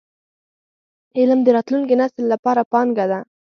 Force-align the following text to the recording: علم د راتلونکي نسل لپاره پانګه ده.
علم 1.19 1.39
د 1.43 1.47
راتلونکي 1.55 1.95
نسل 2.01 2.23
لپاره 2.33 2.61
پانګه 2.71 3.05
ده. 3.11 3.19